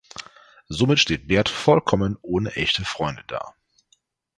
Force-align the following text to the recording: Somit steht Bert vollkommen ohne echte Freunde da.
Somit 0.67 0.97
steht 0.97 1.27
Bert 1.27 1.47
vollkommen 1.47 2.17
ohne 2.23 2.53
echte 2.55 2.83
Freunde 2.83 3.23
da. 3.27 3.53